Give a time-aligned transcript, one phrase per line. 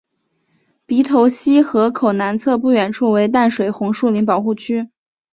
[0.87, 4.89] 鼻头溪河口南侧不远处为淡水红树林保护区。